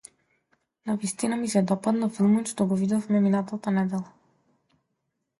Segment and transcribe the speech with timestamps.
[0.89, 4.15] Навистина ми се допадна филмот што го видовме минатата недела.